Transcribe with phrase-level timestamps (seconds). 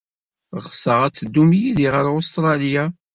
[0.65, 2.85] Ɣseɣ ad teddum yid-i ɣer Ustṛalya.